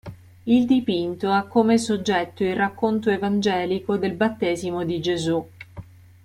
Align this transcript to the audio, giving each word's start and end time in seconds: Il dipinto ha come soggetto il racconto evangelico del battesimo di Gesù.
Il 0.47 0.65
dipinto 0.65 1.29
ha 1.29 1.43
come 1.45 1.77
soggetto 1.77 2.43
il 2.43 2.55
racconto 2.55 3.11
evangelico 3.11 3.97
del 3.97 4.13
battesimo 4.13 4.83
di 4.83 4.99
Gesù. 4.99 5.47